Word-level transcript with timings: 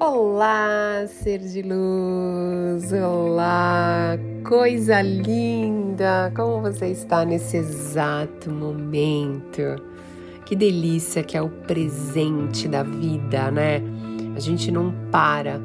Olá, 0.00 1.06
ser 1.08 1.40
de 1.40 1.62
luz! 1.62 2.92
Olá, 2.92 4.16
coisa 4.46 5.02
linda! 5.02 6.32
Como 6.36 6.60
você 6.60 6.88
está 6.88 7.24
nesse 7.24 7.56
exato 7.56 8.50
momento? 8.50 9.62
Que 10.46 10.54
delícia 10.54 11.24
que 11.24 11.36
é 11.36 11.42
o 11.42 11.48
presente 11.48 12.68
da 12.68 12.82
vida, 12.82 13.50
né? 13.50 13.82
A 14.36 14.40
gente 14.40 14.70
não 14.70 14.94
para 15.10 15.60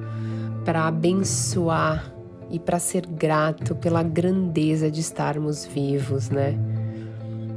para 0.65 0.87
abençoar 0.87 2.13
e 2.49 2.57
para 2.57 2.79
ser 2.79 3.05
grato 3.05 3.75
pela 3.75 4.01
grandeza 4.01 4.89
de 4.89 5.01
estarmos 5.01 5.65
vivos, 5.65 6.29
né? 6.29 6.57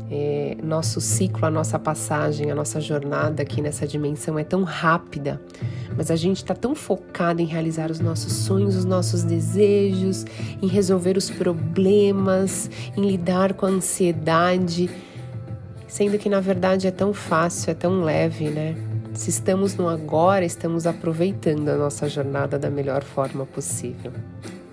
É, 0.09 0.57
nosso 0.63 1.01
ciclo, 1.01 1.47
a 1.47 1.51
nossa 1.51 1.79
passagem, 1.81 2.51
a 2.51 2.55
nossa 2.55 2.81
jornada 2.81 3.43
aqui 3.43 3.61
nessa 3.61 3.87
dimensão 3.87 4.39
é 4.39 4.45
tão 4.45 4.63
rápida, 4.63 5.41
mas 5.97 6.13
a 6.13 6.17
gente 6.17 6.37
está 6.37 6.55
tão 6.55 6.77
focado 6.77 7.43
em 7.43 7.45
realizar 7.45 7.91
os 7.91 7.99
nossos 7.99 8.33
sonhos, 8.33 8.77
os 8.77 8.85
nossos 8.85 9.25
desejos, 9.25 10.25
em 10.63 10.69
resolver 10.69 11.17
os 11.17 11.29
problemas, 11.29 12.71
em 12.97 13.05
lidar 13.05 13.55
com 13.55 13.67
a 13.67 13.69
ansiedade, 13.69 14.89
sendo 15.89 16.19
que 16.19 16.29
na 16.29 16.41
verdade 16.41 16.87
é 16.87 16.93
tão 16.93 17.13
fácil, 17.13 17.73
é 17.73 17.75
tão 17.75 18.03
leve, 18.03 18.49
né? 18.49 18.77
Se 19.13 19.31
estamos 19.31 19.75
no 19.75 19.89
agora, 19.89 20.45
estamos 20.45 20.87
aproveitando 20.87 21.71
a 21.71 21.77
nossa 21.77 22.09
jornada 22.09 22.59
da 22.59 22.69
melhor 22.69 23.03
forma 23.03 23.47
possível. 23.47 24.13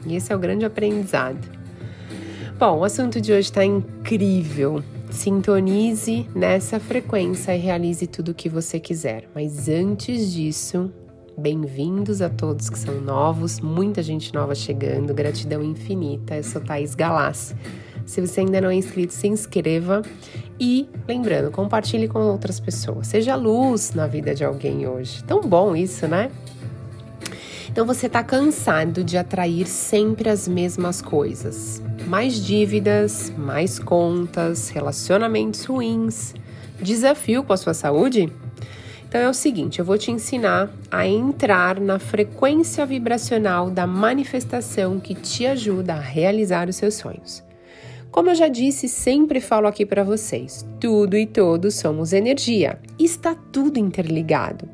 E 0.05 0.15
esse 0.15 0.33
é 0.33 0.35
o 0.35 0.39
grande 0.39 0.65
aprendizado. 0.65 1.39
Bom, 2.59 2.79
o 2.79 2.83
assunto 2.83 3.21
de 3.21 3.31
hoje 3.31 3.47
está 3.47 3.63
incrível. 3.63 4.83
Sintonize 5.13 6.27
nessa 6.35 6.79
frequência 6.79 7.55
e 7.55 7.59
realize 7.59 8.07
tudo 8.07 8.31
o 8.31 8.33
que 8.33 8.49
você 8.49 8.79
quiser. 8.79 9.29
Mas 9.33 9.69
antes 9.69 10.33
disso, 10.33 10.91
bem-vindos 11.37 12.19
a 12.19 12.29
todos 12.29 12.67
que 12.67 12.79
são 12.79 12.99
novos, 12.99 13.59
muita 13.59 14.01
gente 14.01 14.33
nova 14.33 14.55
chegando, 14.55 15.13
gratidão 15.13 15.63
infinita. 15.63 16.35
Eu 16.35 16.43
sou 16.43 16.59
Thaís 16.59 16.95
Galassi. 16.95 17.55
Se 18.07 18.19
você 18.19 18.41
ainda 18.41 18.59
não 18.59 18.69
é 18.69 18.75
inscrito, 18.75 19.13
se 19.13 19.27
inscreva 19.27 20.01
e, 20.59 20.89
lembrando, 21.07 21.51
compartilhe 21.51 22.07
com 22.07 22.19
outras 22.19 22.59
pessoas. 22.59 23.05
Seja 23.07 23.35
luz 23.35 23.93
na 23.93 24.07
vida 24.07 24.33
de 24.33 24.43
alguém 24.43 24.87
hoje. 24.87 25.23
Tão 25.23 25.41
bom 25.41 25.75
isso, 25.75 26.07
né? 26.07 26.31
Então 27.73 27.87
você 27.87 28.05
está 28.05 28.23
cansado 28.23 29.03
de 29.03 29.17
atrair 29.17 29.65
sempre 29.65 30.29
as 30.29 30.47
mesmas 30.47 31.01
coisas 31.01 31.81
mais 32.05 32.35
dívidas, 32.35 33.33
mais 33.35 33.79
contas, 33.79 34.69
relacionamentos 34.69 35.65
ruins, 35.65 36.35
desafio 36.79 37.43
com 37.43 37.51
a 37.51 37.57
sua 37.57 37.73
saúde? 37.73 38.31
Então 39.09 39.19
é 39.19 39.27
o 39.27 39.33
seguinte, 39.33 39.79
eu 39.79 39.85
vou 39.85 39.97
te 39.97 40.11
ensinar 40.11 40.69
a 40.91 41.07
entrar 41.07 41.79
na 41.79 41.97
frequência 41.97 42.85
vibracional 42.85 43.71
da 43.71 43.87
manifestação 43.87 44.99
que 44.99 45.15
te 45.15 45.47
ajuda 45.47 45.95
a 45.95 45.99
realizar 45.99 46.69
os 46.69 46.75
seus 46.75 46.93
sonhos. 46.93 47.43
Como 48.13 48.29
eu 48.29 48.35
já 48.35 48.47
disse, 48.47 48.87
sempre 48.87 49.41
falo 49.41 49.65
aqui 49.65 49.87
para 49.87 50.03
vocês: 50.03 50.63
tudo 50.79 51.17
e 51.17 51.25
todos 51.25 51.73
somos 51.73 52.13
energia. 52.13 52.79
Está 52.99 53.33
tudo 53.33 53.79
interligado. 53.79 54.69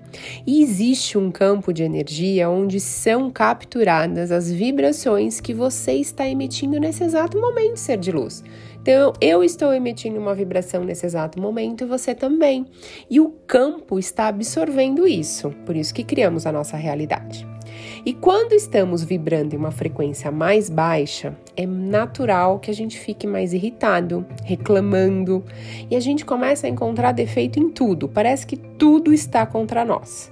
E 0.45 0.61
existe 0.61 1.17
um 1.17 1.31
campo 1.31 1.71
de 1.71 1.81
energia 1.81 2.49
onde 2.49 2.81
são 2.81 3.31
capturadas 3.31 4.29
as 4.29 4.51
vibrações 4.51 5.39
que 5.39 5.53
você 5.53 5.93
está 5.93 6.27
emitindo 6.27 6.77
nesse 6.81 7.01
exato 7.01 7.39
momento, 7.39 7.77
ser 7.77 7.97
de 7.97 8.11
luz. 8.11 8.43
Então, 8.81 9.13
eu 9.21 9.41
estou 9.41 9.73
emitindo 9.73 10.19
uma 10.19 10.35
vibração 10.35 10.83
nesse 10.83 11.05
exato 11.05 11.39
momento 11.41 11.85
e 11.85 11.87
você 11.87 12.13
também. 12.13 12.65
E 13.09 13.21
o 13.21 13.29
campo 13.47 13.97
está 13.97 14.27
absorvendo 14.27 15.07
isso, 15.07 15.51
por 15.65 15.77
isso 15.77 15.93
que 15.93 16.03
criamos 16.03 16.45
a 16.45 16.51
nossa 16.51 16.75
realidade. 16.75 17.47
E 18.05 18.13
quando 18.13 18.53
estamos 18.53 19.03
vibrando 19.03 19.53
em 19.53 19.57
uma 19.57 19.71
frequência 19.71 20.31
mais 20.31 20.69
baixa, 20.69 21.35
é 21.55 21.65
natural 21.65 22.59
que 22.59 22.71
a 22.71 22.73
gente 22.73 22.97
fique 22.97 23.27
mais 23.27 23.53
irritado, 23.53 24.25
reclamando, 24.43 25.43
e 25.89 25.95
a 25.95 25.99
gente 25.99 26.25
começa 26.25 26.65
a 26.65 26.69
encontrar 26.69 27.11
defeito 27.11 27.59
em 27.59 27.69
tudo. 27.69 28.07
Parece 28.07 28.47
que 28.47 28.55
tudo 28.55 29.13
está 29.13 29.45
contra 29.45 29.83
nós. 29.83 30.31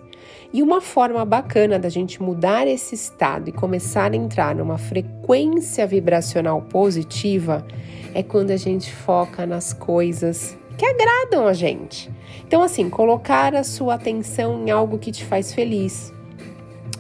E 0.54 0.64
uma 0.64 0.80
forma 0.80 1.26
bacana 1.26 1.78
da 1.78 1.90
gente 1.90 2.24
mudar 2.24 2.68
esse 2.68 2.96
estado 2.96 3.50
e 3.50 3.52
começar 3.52 4.14
a 4.14 4.16
entrar 4.16 4.56
numa 4.56 4.78
frequência 4.78 5.86
vibracional 5.86 6.62
positiva 6.62 7.66
é 8.14 8.24
quando 8.24 8.52
a 8.52 8.58
gente 8.58 8.94
foca 8.94 9.46
nas 9.46 9.74
coisas 9.74 10.58
que 10.78 10.86
agradam 10.86 11.48
a 11.48 11.54
gente. 11.54 12.10
Então, 12.48 12.62
assim, 12.64 12.90
colocar 12.90 13.54
a 13.56 13.64
sua 13.64 13.96
atenção 13.96 14.66
em 14.66 14.72
algo 14.72 14.98
que 14.98 15.12
te 15.12 15.26
faz 15.26 15.52
feliz, 15.54 16.14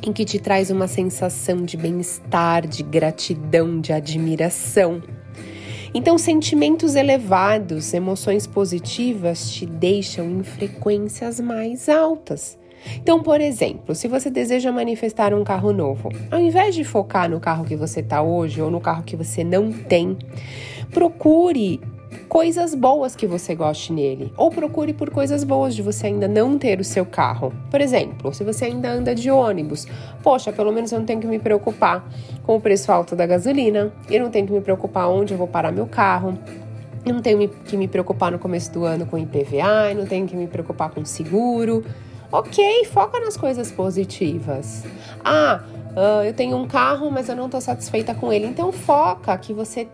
em 0.07 0.13
que 0.13 0.23
te 0.23 0.39
traz 0.39 0.71
uma 0.71 0.87
sensação 0.87 1.63
de 1.63 1.75
bem-estar, 1.75 2.65
de 2.65 2.81
gratidão, 2.81 3.81
de 3.81 3.91
admiração. 3.91 5.03
Então, 5.93 6.17
sentimentos 6.17 6.95
elevados, 6.95 7.93
emoções 7.93 8.47
positivas 8.47 9.51
te 9.51 9.65
deixam 9.65 10.29
em 10.29 10.43
frequências 10.43 11.41
mais 11.41 11.89
altas. 11.89 12.57
Então, 12.95 13.21
por 13.21 13.41
exemplo, 13.41 13.93
se 13.93 14.07
você 14.07 14.29
deseja 14.29 14.71
manifestar 14.71 15.33
um 15.33 15.43
carro 15.43 15.73
novo, 15.73 16.09
ao 16.31 16.39
invés 16.39 16.73
de 16.73 16.85
focar 16.85 17.29
no 17.29 17.39
carro 17.39 17.65
que 17.65 17.75
você 17.75 17.99
está 17.99 18.21
hoje 18.21 18.61
ou 18.61 18.71
no 18.71 18.79
carro 18.79 19.03
que 19.03 19.15
você 19.15 19.43
não 19.43 19.73
tem, 19.73 20.17
procure 20.91 21.81
coisas 22.27 22.75
boas 22.75 23.15
que 23.15 23.25
você 23.25 23.55
goste 23.55 23.93
nele, 23.93 24.33
ou 24.35 24.49
procure 24.51 24.93
por 24.93 25.09
coisas 25.09 25.43
boas 25.43 25.75
de 25.75 25.81
você 25.81 26.07
ainda 26.07 26.27
não 26.27 26.57
ter 26.57 26.79
o 26.79 26.83
seu 26.83 27.05
carro. 27.05 27.53
Por 27.69 27.81
exemplo, 27.81 28.33
se 28.33 28.43
você 28.43 28.65
ainda 28.65 28.89
anda 28.89 29.15
de 29.15 29.31
ônibus, 29.31 29.87
poxa, 30.21 30.51
pelo 30.51 30.71
menos 30.71 30.91
eu 30.91 30.99
não 30.99 31.05
tenho 31.05 31.19
que 31.19 31.27
me 31.27 31.39
preocupar 31.39 32.07
com 32.43 32.55
o 32.55 32.61
preço 32.61 32.91
alto 32.91 33.15
da 33.15 33.25
gasolina, 33.25 33.91
eu 34.09 34.21
não 34.21 34.29
tenho 34.29 34.45
que 34.45 34.53
me 34.53 34.61
preocupar 34.61 35.09
onde 35.09 35.33
eu 35.33 35.37
vou 35.37 35.47
parar 35.47 35.71
meu 35.71 35.87
carro. 35.87 36.37
Eu 37.05 37.13
não 37.13 37.21
tenho 37.21 37.47
que 37.47 37.77
me 37.77 37.87
preocupar 37.87 38.31
no 38.31 38.39
começo 38.39 38.71
do 38.73 38.83
ano 38.83 39.05
com 39.05 39.17
IPVA, 39.17 39.91
eu 39.91 39.95
não 39.95 40.05
tenho 40.05 40.27
que 40.27 40.35
me 40.35 40.45
preocupar 40.45 40.89
com 40.89 41.05
seguro. 41.05 41.85
Ok, 42.29 42.83
foca 42.85 43.19
nas 43.21 43.37
coisas 43.37 43.71
positivas. 43.71 44.83
Ah, 45.23 45.63
uh, 45.95 46.23
eu 46.25 46.33
tenho 46.33 46.57
um 46.57 46.67
carro, 46.67 47.09
mas 47.09 47.29
eu 47.29 47.35
não 47.35 47.45
estou 47.45 47.61
satisfeita 47.61 48.13
com 48.13 48.33
ele. 48.33 48.45
Então 48.45 48.73
foca 48.73 49.37
que 49.37 49.53
você 49.53 49.87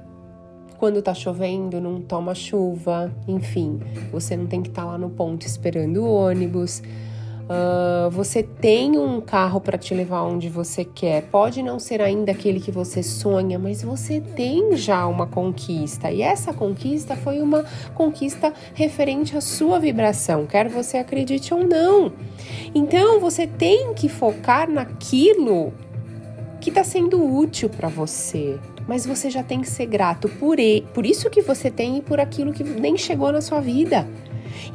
quando 0.84 1.02
tá 1.02 1.14
chovendo, 1.14 1.80
não 1.80 2.02
toma 2.02 2.36
chuva, 2.36 3.10
enfim, 3.26 3.80
você 4.12 4.36
não 4.36 4.48
tem 4.48 4.62
que 4.62 4.68
estar 4.68 4.82
tá 4.82 4.88
lá 4.90 4.98
no 4.98 5.10
ponto 5.10 5.48
esperando 5.48 6.04
o 6.04 6.14
ônibus. 6.14 6.80
Uh, 7.44 8.10
você 8.12 8.44
tem 8.44 8.98
um 8.98 9.22
carro 9.22 9.62
para 9.62 9.78
te 9.78 9.94
levar 9.94 10.24
onde 10.24 10.50
você 10.50 10.84
quer. 10.84 11.24
Pode 11.32 11.64
não 11.64 11.80
ser 11.80 12.02
ainda 12.02 12.34
aquele 12.34 12.60
que 12.60 12.70
você 12.70 13.02
sonha, 13.02 13.58
mas 13.58 13.82
você 13.82 14.20
tem 14.20 14.76
já 14.76 15.08
uma 15.08 15.26
conquista. 15.26 16.12
E 16.12 16.22
essa 16.22 16.54
conquista 16.54 17.16
foi 17.16 17.42
uma 17.42 17.64
conquista 17.96 18.52
referente 18.74 19.38
à 19.38 19.40
sua 19.40 19.80
vibração, 19.80 20.46
quer 20.46 20.68
você 20.68 20.98
acredite 20.98 21.54
ou 21.54 21.66
não. 21.66 22.12
Então 22.76 23.22
você 23.22 23.48
tem 23.48 23.94
que 23.94 24.10
focar 24.10 24.70
naquilo 24.70 25.72
que 26.60 26.70
está 26.70 26.84
sendo 26.84 27.24
útil 27.24 27.70
para 27.70 27.88
você, 27.88 28.60
mas 28.88 29.06
você 29.06 29.30
já 29.30 29.44
tem 29.44 29.62
que 29.62 29.70
ser 29.70 29.86
grato 29.86 30.28
por, 30.30 30.58
por 30.94 31.06
isso 31.06 31.30
que 31.30 31.42
você 31.42 31.70
tem 31.70 31.98
e 31.98 32.02
por 32.02 32.20
aquilo 32.20 32.54
que 32.54 32.64
nem 32.64 32.98
chegou 32.98 33.32
na 33.32 33.42
sua 33.42 33.60
vida. 33.60 34.08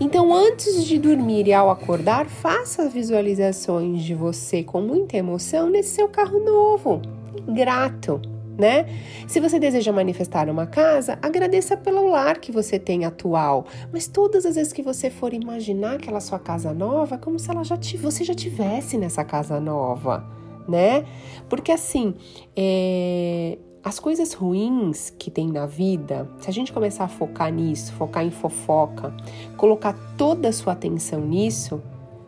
Então, 0.01 0.35
antes 0.35 0.85
de 0.85 0.99
dormir 0.99 1.47
e 1.47 1.53
ao 1.53 1.71
acordar, 1.71 2.27
faça 2.27 2.89
visualizações 2.89 4.03
de 4.03 4.15
você 4.15 4.63
com 4.63 4.81
muita 4.81 5.17
emoção 5.17 5.69
nesse 5.71 5.97
seu 5.97 6.09
carro 6.09 6.41
novo. 6.41 7.01
Grato, 7.49 8.21
né? 8.59 8.87
Se 9.27 9.41
você 9.41 9.59
deseja 9.59 9.93
manifestar 9.93 10.49
uma 10.49 10.67
casa, 10.67 11.19
agradeça 11.23 11.77
pelo 11.77 12.09
lar 12.09 12.39
que 12.39 12.51
você 12.51 12.79
tem 12.79 13.05
atual. 13.05 13.67
Mas 13.93 14.07
todas 14.09 14.45
as 14.45 14.57
vezes 14.57 14.73
que 14.73 14.83
você 14.83 15.11
for 15.11 15.33
imaginar 15.33 15.95
aquela 15.95 16.21
sua 16.21 16.39
casa 16.39 16.75
nova, 16.75 17.17
como 17.17 17.39
se 17.39 17.51
ela 17.51 17.65
já 17.65 17.79
você 18.01 18.25
já 18.25 18.35
tivesse 18.35 18.99
nessa 18.99 19.25
casa 19.25 19.61
nova, 19.61 20.25
né? 20.69 21.05
Porque 21.49 21.71
assim, 21.71 22.15
é, 22.57 23.59
as 23.89 23.99
coisas 23.99 24.35
ruins 24.35 25.09
que 25.19 25.31
tem 25.31 25.51
na 25.51 25.65
vida, 25.65 26.29
se 26.41 26.51
a 26.51 26.53
gente 26.53 26.75
começar 26.75 27.05
a 27.05 27.09
focar 27.09 27.51
nisso, 27.51 27.91
focar 27.95 28.23
em 28.23 28.31
fofoca, 28.31 29.15
colocar 29.57 29.95
toda 30.19 30.51
a 30.51 30.53
sua 30.53 30.75
atenção 30.75 31.23
nisso, 31.23 31.81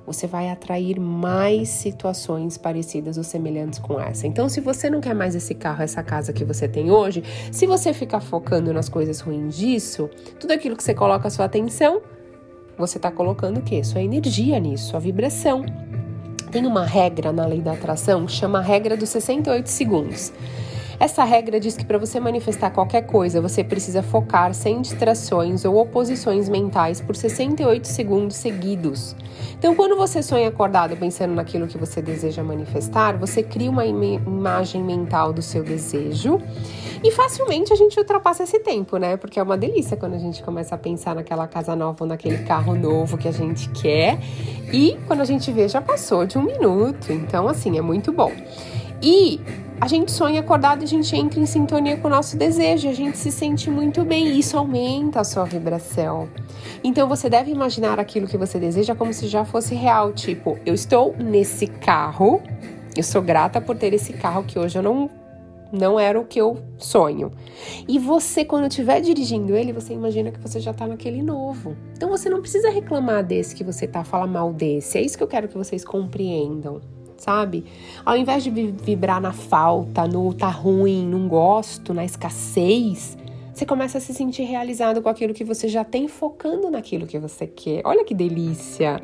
você 0.06 0.26
vai 0.26 0.48
atrair 0.48 0.98
mais 0.98 1.68
situações 1.68 2.56
parecidas 2.56 3.18
ou 3.18 3.22
semelhantes 3.22 3.78
com 3.78 4.00
essa. 4.00 4.26
Então, 4.26 4.48
se 4.48 4.58
você 4.58 4.88
não 4.88 5.02
quer 5.02 5.14
mais 5.14 5.34
esse 5.34 5.54
carro, 5.54 5.82
essa 5.82 6.02
casa 6.02 6.32
que 6.32 6.46
você 6.46 6.66
tem 6.66 6.90
hoje, 6.90 7.22
se 7.52 7.66
você 7.66 7.92
ficar 7.92 8.22
focando 8.22 8.72
nas 8.72 8.88
coisas 8.88 9.20
ruins 9.20 9.54
disso, 9.54 10.08
tudo 10.40 10.52
aquilo 10.52 10.74
que 10.74 10.82
você 10.82 10.94
coloca 10.94 11.28
a 11.28 11.30
sua 11.30 11.44
atenção, 11.44 12.00
você 12.78 12.96
está 12.96 13.10
colocando 13.10 13.58
o 13.58 13.62
quê? 13.62 13.84
Sua 13.84 14.00
energia 14.00 14.58
nisso, 14.58 14.88
sua 14.88 14.98
vibração. 14.98 15.62
Tem 16.50 16.66
uma 16.66 16.86
regra 16.86 17.34
na 17.34 17.44
lei 17.44 17.60
da 17.60 17.72
atração 17.72 18.24
que 18.24 18.32
chama 18.32 18.60
a 18.60 18.62
regra 18.62 18.96
dos 18.96 19.10
68 19.10 19.66
segundos. 19.66 20.32
Essa 21.00 21.24
regra 21.24 21.58
diz 21.58 21.78
que 21.78 21.84
para 21.86 21.96
você 21.96 22.20
manifestar 22.20 22.70
qualquer 22.70 23.06
coisa, 23.06 23.40
você 23.40 23.64
precisa 23.64 24.02
focar 24.02 24.52
sem 24.52 24.82
distrações 24.82 25.64
ou 25.64 25.78
oposições 25.78 26.46
mentais 26.46 27.00
por 27.00 27.16
68 27.16 27.88
segundos 27.88 28.36
seguidos. 28.36 29.16
Então, 29.58 29.74
quando 29.74 29.96
você 29.96 30.22
sonha 30.22 30.48
acordado 30.48 30.94
pensando 30.98 31.34
naquilo 31.34 31.66
que 31.66 31.78
você 31.78 32.02
deseja 32.02 32.42
manifestar, 32.42 33.16
você 33.16 33.42
cria 33.42 33.70
uma 33.70 33.86
im 33.86 34.20
imagem 34.26 34.84
mental 34.84 35.32
do 35.32 35.40
seu 35.40 35.64
desejo 35.64 36.38
e 37.02 37.10
facilmente 37.10 37.72
a 37.72 37.76
gente 37.76 37.98
ultrapassa 37.98 38.42
esse 38.42 38.58
tempo, 38.58 38.98
né? 38.98 39.16
Porque 39.16 39.40
é 39.40 39.42
uma 39.42 39.56
delícia 39.56 39.96
quando 39.96 40.14
a 40.14 40.18
gente 40.18 40.42
começa 40.42 40.74
a 40.74 40.78
pensar 40.78 41.14
naquela 41.14 41.48
casa 41.48 41.74
nova 41.74 41.96
ou 42.00 42.06
naquele 42.06 42.44
carro 42.44 42.74
novo 42.74 43.16
que 43.16 43.26
a 43.26 43.32
gente 43.32 43.70
quer 43.70 44.18
e 44.70 44.98
quando 45.06 45.20
a 45.22 45.24
gente 45.24 45.50
vê 45.50 45.66
já 45.66 45.80
passou 45.80 46.26
de 46.26 46.36
um 46.36 46.42
minuto. 46.42 47.10
Então, 47.10 47.48
assim, 47.48 47.78
é 47.78 47.80
muito 47.80 48.12
bom. 48.12 48.30
E 49.02 49.40
a 49.80 49.88
gente 49.88 50.12
sonha 50.12 50.40
acordado 50.40 50.82
a 50.82 50.86
gente 50.86 51.16
entra 51.16 51.40
em 51.40 51.46
sintonia 51.46 51.96
com 51.96 52.06
o 52.06 52.10
nosso 52.10 52.36
desejo, 52.36 52.86
a 52.86 52.92
gente 52.92 53.16
se 53.16 53.32
sente 53.32 53.70
muito 53.70 54.04
bem 54.04 54.26
e 54.28 54.38
isso 54.38 54.58
aumenta 54.58 55.20
a 55.20 55.24
sua 55.24 55.44
vibração. 55.44 56.28
Então 56.84 57.08
você 57.08 57.30
deve 57.30 57.50
imaginar 57.50 57.98
aquilo 57.98 58.26
que 58.26 58.36
você 58.36 58.58
deseja 58.58 58.94
como 58.94 59.14
se 59.14 59.26
já 59.26 59.42
fosse 59.44 59.74
real, 59.74 60.12
tipo, 60.12 60.58
eu 60.66 60.74
estou 60.74 61.16
nesse 61.16 61.66
carro, 61.66 62.42
eu 62.94 63.02
sou 63.02 63.22
grata 63.22 63.58
por 63.58 63.74
ter 63.74 63.94
esse 63.94 64.12
carro 64.12 64.44
que 64.44 64.58
hoje 64.58 64.78
eu 64.78 64.82
não 64.82 65.08
não 65.72 66.00
era 66.00 66.18
o 66.18 66.24
que 66.24 66.40
eu 66.40 66.58
sonho. 66.78 67.30
E 67.86 67.96
você, 67.96 68.44
quando 68.44 68.66
estiver 68.66 69.00
dirigindo 69.00 69.54
ele, 69.54 69.72
você 69.72 69.94
imagina 69.94 70.32
que 70.32 70.40
você 70.40 70.58
já 70.58 70.72
está 70.72 70.84
naquele 70.84 71.22
novo. 71.22 71.76
Então 71.96 72.08
você 72.08 72.28
não 72.28 72.40
precisa 72.40 72.70
reclamar 72.70 73.24
desse 73.24 73.54
que 73.54 73.62
você 73.62 73.86
tá, 73.86 74.02
falar 74.02 74.26
mal 74.26 74.52
desse. 74.52 74.98
É 74.98 75.00
isso 75.00 75.16
que 75.16 75.22
eu 75.22 75.28
quero 75.28 75.46
que 75.46 75.56
vocês 75.56 75.84
compreendam 75.84 76.80
sabe? 77.20 77.64
Ao 78.04 78.16
invés 78.16 78.42
de 78.42 78.50
vibrar 78.50 79.20
na 79.20 79.32
falta, 79.32 80.08
no 80.08 80.32
tá 80.32 80.48
ruim, 80.48 81.06
não 81.06 81.28
gosto, 81.28 81.92
na 81.92 82.04
escassez, 82.04 83.16
você 83.52 83.66
começa 83.66 83.98
a 83.98 84.00
se 84.00 84.14
sentir 84.14 84.44
realizado 84.44 85.02
com 85.02 85.08
aquilo 85.08 85.34
que 85.34 85.44
você 85.44 85.68
já 85.68 85.84
tem, 85.84 86.08
focando 86.08 86.70
naquilo 86.70 87.06
que 87.06 87.18
você 87.18 87.46
quer. 87.46 87.82
Olha 87.84 88.04
que 88.04 88.14
delícia! 88.14 89.00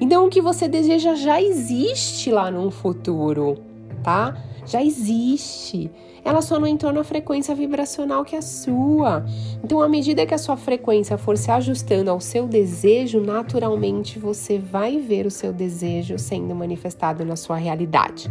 Então, 0.00 0.26
o 0.26 0.30
que 0.30 0.40
você 0.40 0.66
deseja 0.66 1.14
já 1.14 1.40
existe 1.40 2.30
lá 2.30 2.50
no 2.50 2.70
futuro, 2.70 3.58
tá? 4.02 4.34
Já 4.66 4.82
existe 4.82 5.90
ela 6.24 6.42
só 6.42 6.58
não 6.58 6.66
entrou 6.66 6.92
na 6.92 7.02
frequência 7.02 7.54
vibracional 7.54 8.24
que 8.24 8.34
é 8.34 8.38
a 8.38 8.42
sua. 8.42 9.24
Então, 9.62 9.80
à 9.80 9.88
medida 9.88 10.26
que 10.26 10.34
a 10.34 10.38
sua 10.38 10.56
frequência 10.56 11.16
for 11.16 11.36
se 11.36 11.50
ajustando 11.50 12.10
ao 12.10 12.20
seu 12.20 12.46
desejo, 12.46 13.20
naturalmente 13.20 14.18
você 14.18 14.58
vai 14.58 14.98
ver 14.98 15.26
o 15.26 15.30
seu 15.30 15.52
desejo 15.52 16.18
sendo 16.18 16.54
manifestado 16.54 17.24
na 17.24 17.36
sua 17.36 17.56
realidade. 17.56 18.30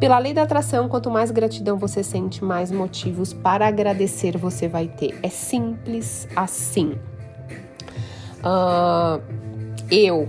Pela 0.00 0.18
lei 0.18 0.34
da 0.34 0.42
atração, 0.42 0.88
quanto 0.88 1.10
mais 1.10 1.30
gratidão 1.30 1.78
você 1.78 2.02
sente, 2.02 2.44
mais 2.44 2.70
motivos 2.70 3.32
para 3.32 3.66
agradecer 3.66 4.36
você 4.36 4.68
vai 4.68 4.88
ter. 4.88 5.18
É 5.22 5.28
simples 5.28 6.28
assim. 6.34 6.94
Uh, 8.40 9.20
eu 9.90 10.28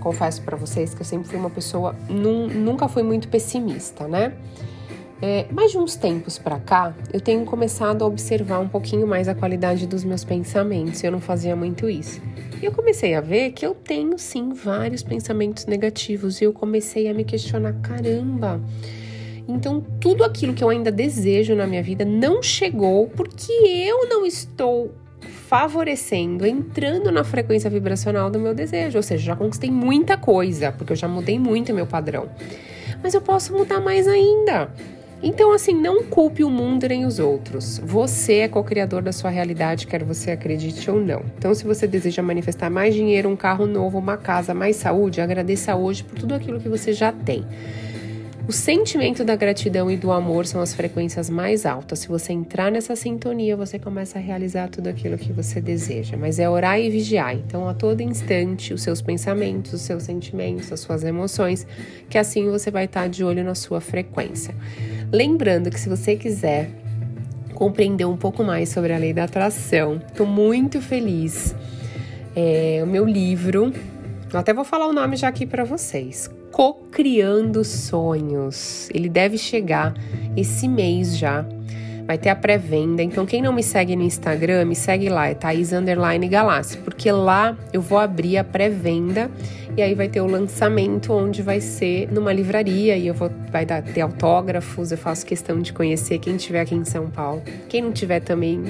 confesso 0.00 0.42
para 0.42 0.56
vocês 0.56 0.94
que 0.94 1.02
eu 1.02 1.06
sempre 1.06 1.28
fui 1.28 1.38
uma 1.38 1.50
pessoa, 1.50 1.94
num, 2.08 2.48
nunca 2.48 2.88
fui 2.88 3.02
muito 3.02 3.28
pessimista, 3.28 4.08
né? 4.08 4.32
É, 5.22 5.44
mas 5.52 5.70
de 5.70 5.76
uns 5.76 5.96
tempos 5.96 6.38
para 6.38 6.58
cá, 6.58 6.94
eu 7.12 7.20
tenho 7.20 7.44
começado 7.44 8.02
a 8.02 8.06
observar 8.06 8.58
um 8.58 8.68
pouquinho 8.68 9.06
mais 9.06 9.28
a 9.28 9.34
qualidade 9.34 9.86
dos 9.86 10.02
meus 10.02 10.24
pensamentos. 10.24 11.04
Eu 11.04 11.12
não 11.12 11.20
fazia 11.20 11.54
muito 11.54 11.90
isso. 11.90 12.22
E 12.60 12.64
eu 12.64 12.72
comecei 12.72 13.14
a 13.14 13.20
ver 13.20 13.52
que 13.52 13.64
eu 13.64 13.74
tenho 13.74 14.18
sim 14.18 14.54
vários 14.54 15.02
pensamentos 15.02 15.66
negativos 15.66 16.40
e 16.40 16.44
eu 16.44 16.52
comecei 16.52 17.06
a 17.08 17.12
me 17.12 17.24
questionar: 17.24 17.74
caramba, 17.82 18.60
então 19.46 19.84
tudo 20.00 20.24
aquilo 20.24 20.54
que 20.54 20.64
eu 20.64 20.70
ainda 20.70 20.90
desejo 20.90 21.54
na 21.54 21.66
minha 21.66 21.82
vida 21.82 22.04
não 22.04 22.42
chegou 22.42 23.06
porque 23.08 23.52
eu 23.52 24.08
não 24.08 24.24
estou 24.24 24.94
favorecendo, 25.20 26.46
entrando 26.46 27.10
na 27.10 27.24
frequência 27.24 27.68
vibracional 27.70 28.30
do 28.30 28.38
meu 28.38 28.54
desejo. 28.54 28.98
Ou 28.98 29.02
seja, 29.02 29.24
já 29.24 29.36
conquistei 29.36 29.70
muita 29.70 30.16
coisa, 30.16 30.72
porque 30.72 30.92
eu 30.92 30.96
já 30.96 31.08
mudei 31.08 31.38
muito 31.38 31.74
meu 31.74 31.86
padrão. 31.86 32.28
Mas 33.02 33.14
eu 33.14 33.20
posso 33.20 33.52
mudar 33.52 33.80
mais 33.80 34.06
ainda. 34.06 34.70
Então, 35.22 35.52
assim, 35.52 35.74
não 35.74 36.02
culpe 36.04 36.42
o 36.42 36.48
mundo 36.48 36.88
nem 36.88 37.04
os 37.04 37.18
outros. 37.18 37.78
Você 37.84 38.36
é 38.36 38.48
co-criador 38.48 39.02
da 39.02 39.12
sua 39.12 39.28
realidade, 39.28 39.86
quer 39.86 40.02
você 40.02 40.30
acredite 40.30 40.90
ou 40.90 40.98
não. 40.98 41.22
Então, 41.36 41.54
se 41.54 41.62
você 41.64 41.86
deseja 41.86 42.22
manifestar 42.22 42.70
mais 42.70 42.94
dinheiro, 42.94 43.28
um 43.28 43.36
carro 43.36 43.66
novo, 43.66 43.98
uma 43.98 44.16
casa, 44.16 44.54
mais 44.54 44.76
saúde, 44.76 45.20
agradeça 45.20 45.76
hoje 45.76 46.02
por 46.02 46.18
tudo 46.18 46.34
aquilo 46.34 46.58
que 46.58 46.70
você 46.70 46.94
já 46.94 47.12
tem. 47.12 47.44
O 48.48 48.52
sentimento 48.52 49.22
da 49.22 49.36
gratidão 49.36 49.90
e 49.90 49.96
do 49.96 50.10
amor 50.10 50.46
são 50.46 50.60
as 50.60 50.74
frequências 50.74 51.28
mais 51.28 51.66
altas. 51.66 52.00
Se 52.00 52.08
você 52.08 52.32
entrar 52.32 52.72
nessa 52.72 52.96
sintonia, 52.96 53.56
você 53.56 53.78
começa 53.78 54.18
a 54.18 54.20
realizar 54.20 54.68
tudo 54.68 54.88
aquilo 54.88 55.16
que 55.18 55.32
você 55.32 55.60
deseja. 55.60 56.16
Mas 56.16 56.38
é 56.38 56.48
orar 56.48 56.80
e 56.80 56.90
vigiar. 56.90 57.34
Então, 57.34 57.68
a 57.68 57.74
todo 57.74 58.00
instante, 58.00 58.72
os 58.72 58.82
seus 58.82 59.00
pensamentos, 59.00 59.74
os 59.74 59.82
seus 59.82 60.04
sentimentos, 60.04 60.72
as 60.72 60.80
suas 60.80 61.04
emoções, 61.04 61.66
que 62.08 62.18
assim 62.18 62.50
você 62.50 62.70
vai 62.70 62.86
estar 62.86 63.08
de 63.08 63.22
olho 63.22 63.44
na 63.44 63.54
sua 63.54 63.80
frequência. 63.80 64.54
Lembrando 65.12 65.70
que 65.70 65.78
se 65.78 65.88
você 65.88 66.16
quiser 66.16 66.70
compreender 67.54 68.06
um 68.06 68.16
pouco 68.16 68.42
mais 68.42 68.70
sobre 68.70 68.92
a 68.92 68.98
lei 68.98 69.12
da 69.12 69.24
atração, 69.24 70.00
estou 70.08 70.26
muito 70.26 70.80
feliz. 70.80 71.54
É, 72.34 72.80
o 72.82 72.86
meu 72.86 73.04
livro, 73.04 73.72
eu 74.32 74.38
até 74.38 74.54
vou 74.54 74.64
falar 74.64 74.86
o 74.86 74.92
nome 74.92 75.16
já 75.16 75.28
aqui 75.28 75.44
para 75.44 75.62
vocês. 75.62 76.30
Co-criando 76.50 77.64
sonhos. 77.64 78.88
Ele 78.92 79.08
deve 79.08 79.38
chegar 79.38 79.94
esse 80.36 80.68
mês 80.68 81.16
já 81.16 81.44
vai 82.10 82.18
ter 82.18 82.28
a 82.28 82.34
pré-venda. 82.34 83.04
Então, 83.04 83.24
quem 83.24 83.40
não 83.40 83.52
me 83.52 83.62
segue 83.62 83.94
no 83.94 84.02
Instagram, 84.02 84.64
me 84.64 84.74
segue 84.74 85.08
lá, 85.08 85.28
é 85.28 85.34
Thaís 85.34 85.72
Underline 85.72 86.26
Galassi, 86.26 86.76
porque 86.78 87.12
lá 87.12 87.56
eu 87.72 87.80
vou 87.80 87.98
abrir 87.98 88.36
a 88.36 88.42
pré-venda 88.42 89.30
e 89.76 89.80
aí 89.80 89.94
vai 89.94 90.08
ter 90.08 90.20
o 90.20 90.26
lançamento 90.26 91.12
onde 91.12 91.40
vai 91.40 91.60
ser 91.60 92.10
numa 92.10 92.32
livraria 92.32 92.96
e 92.96 93.06
eu 93.06 93.14
vou 93.14 93.30
vai 93.52 93.64
dar, 93.64 93.80
ter 93.80 94.00
autógrafos, 94.00 94.90
eu 94.90 94.98
faço 94.98 95.24
questão 95.24 95.60
de 95.60 95.72
conhecer 95.72 96.18
quem 96.18 96.34
estiver 96.34 96.62
aqui 96.62 96.74
em 96.74 96.84
São 96.84 97.08
Paulo. 97.08 97.42
Quem 97.68 97.80
não 97.80 97.92
tiver 97.92 98.18
também 98.18 98.60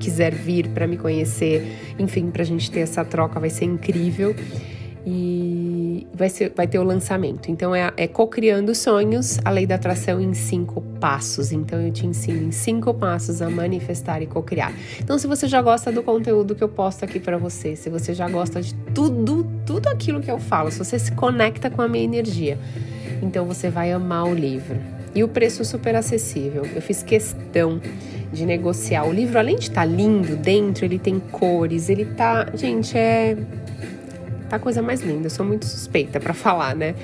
quiser 0.00 0.34
vir 0.34 0.68
para 0.70 0.84
me 0.88 0.96
conhecer, 0.96 1.94
enfim, 1.96 2.28
para 2.28 2.42
a 2.42 2.44
gente 2.44 2.72
ter 2.72 2.80
essa 2.80 3.04
troca 3.04 3.38
vai 3.38 3.50
ser 3.50 3.66
incrível. 3.66 4.34
E 5.06 5.47
vai, 6.18 6.28
ser, 6.28 6.52
vai 6.54 6.66
ter 6.66 6.78
o 6.78 6.82
lançamento. 6.82 7.50
Então 7.50 7.74
é, 7.74 7.92
é 7.96 8.08
Co-Criando 8.08 8.74
Sonhos, 8.74 9.38
a 9.44 9.50
lei 9.50 9.66
da 9.66 9.76
atração 9.76 10.20
em 10.20 10.34
cinco 10.34 10.82
passos. 11.00 11.52
Então 11.52 11.80
eu 11.80 11.92
te 11.92 12.06
ensino 12.06 12.48
em 12.48 12.50
cinco 12.50 12.92
passos 12.92 13.40
a 13.40 13.48
manifestar 13.48 14.20
e 14.20 14.26
co-criar. 14.26 14.72
Então, 15.00 15.16
se 15.18 15.26
você 15.26 15.46
já 15.46 15.62
gosta 15.62 15.92
do 15.92 16.02
conteúdo 16.02 16.54
que 16.54 16.62
eu 16.62 16.68
posto 16.68 17.04
aqui 17.04 17.20
para 17.20 17.38
você, 17.38 17.76
se 17.76 17.88
você 17.88 18.12
já 18.12 18.28
gosta 18.28 18.60
de 18.60 18.74
tudo, 18.92 19.46
tudo 19.64 19.88
aquilo 19.88 20.20
que 20.20 20.30
eu 20.30 20.38
falo, 20.38 20.70
se 20.70 20.78
você 20.78 20.98
se 20.98 21.12
conecta 21.12 21.70
com 21.70 21.80
a 21.80 21.88
minha 21.88 22.04
energia, 22.04 22.58
então 23.22 23.46
você 23.46 23.70
vai 23.70 23.92
amar 23.92 24.26
o 24.26 24.34
livro. 24.34 24.76
E 25.14 25.22
o 25.22 25.28
preço 25.28 25.64
super 25.64 25.94
acessível. 25.96 26.66
Eu 26.74 26.82
fiz 26.82 27.02
questão 27.02 27.80
de 28.32 28.44
negociar. 28.44 29.04
O 29.04 29.12
livro, 29.12 29.38
além 29.38 29.56
de 29.56 29.62
estar 29.62 29.82
tá 29.82 29.84
lindo 29.84 30.36
dentro, 30.36 30.84
ele 30.84 30.98
tem 30.98 31.18
cores, 31.18 31.88
ele 31.88 32.04
tá. 32.04 32.46
Gente, 32.54 32.96
é 32.96 33.36
Tá 34.48 34.58
coisa 34.58 34.80
mais 34.80 35.00
linda. 35.00 35.26
Eu 35.26 35.30
sou 35.30 35.44
muito 35.44 35.66
suspeita 35.66 36.18
para 36.18 36.32
falar, 36.32 36.74
né? 36.74 36.94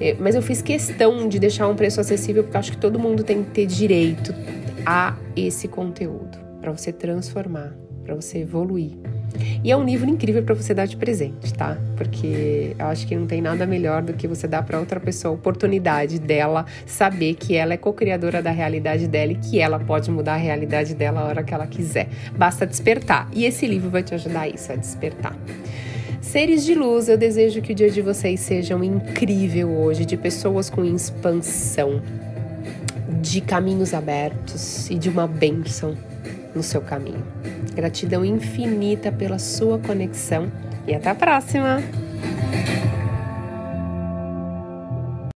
É, 0.00 0.14
mas 0.18 0.34
eu 0.34 0.42
fiz 0.42 0.60
questão 0.60 1.28
de 1.28 1.38
deixar 1.38 1.68
um 1.68 1.74
preço 1.74 2.00
acessível 2.00 2.44
porque 2.44 2.56
acho 2.56 2.72
que 2.72 2.78
todo 2.78 2.98
mundo 2.98 3.24
tem 3.24 3.42
que 3.42 3.50
ter 3.50 3.66
direito 3.66 4.34
a 4.84 5.16
esse 5.34 5.68
conteúdo 5.68 6.38
para 6.60 6.70
você 6.70 6.92
transformar, 6.92 7.74
para 8.04 8.14
você 8.14 8.38
evoluir. 8.38 8.92
E 9.62 9.70
é 9.70 9.76
um 9.76 9.84
livro 9.84 10.08
incrível 10.08 10.42
para 10.42 10.54
você 10.54 10.72
dar 10.72 10.86
de 10.86 10.96
presente, 10.96 11.52
tá? 11.52 11.76
Porque 11.96 12.74
eu 12.78 12.86
acho 12.86 13.06
que 13.06 13.14
não 13.16 13.26
tem 13.26 13.40
nada 13.40 13.66
melhor 13.66 14.02
do 14.02 14.12
que 14.12 14.26
você 14.26 14.46
dar 14.46 14.62
para 14.62 14.78
outra 14.78 15.00
pessoa 15.00 15.32
a 15.32 15.34
oportunidade 15.34 16.18
dela 16.18 16.64
saber 16.84 17.34
que 17.34 17.54
ela 17.54 17.74
é 17.74 17.76
co-criadora 17.76 18.42
da 18.42 18.50
realidade 18.50 19.06
dela 19.08 19.32
e 19.32 19.36
que 19.36 19.58
ela 19.58 19.78
pode 19.78 20.10
mudar 20.10 20.34
a 20.34 20.38
realidade 20.38 20.94
dela 20.94 21.20
a 21.20 21.24
hora 21.24 21.42
que 21.42 21.52
ela 21.52 21.66
quiser. 21.66 22.08
Basta 22.36 22.66
despertar. 22.66 23.28
E 23.32 23.44
esse 23.44 23.66
livro 23.66 23.90
vai 23.90 24.02
te 24.02 24.14
ajudar 24.14 24.42
a 24.42 24.48
isso, 24.48 24.72
a 24.72 24.76
despertar. 24.76 25.36
Seres 26.20 26.64
de 26.64 26.74
luz, 26.74 27.08
eu 27.08 27.16
desejo 27.16 27.60
que 27.62 27.72
o 27.72 27.74
dia 27.74 27.90
de 27.90 28.02
vocês 28.02 28.40
seja 28.40 28.76
um 28.76 28.82
incrível 28.82 29.70
hoje, 29.70 30.04
de 30.04 30.16
pessoas 30.16 30.68
com 30.68 30.84
expansão, 30.84 32.02
de 33.20 33.40
caminhos 33.40 33.94
abertos 33.94 34.90
e 34.90 34.96
de 34.96 35.08
uma 35.08 35.26
bênção 35.26 35.96
no 36.54 36.62
seu 36.62 36.80
caminho. 36.80 37.24
Gratidão 37.74 38.24
infinita 38.24 39.12
pela 39.12 39.38
sua 39.38 39.78
conexão 39.78 40.50
e 40.86 40.94
até 40.94 41.10
a 41.10 41.14
próxima! 41.14 41.82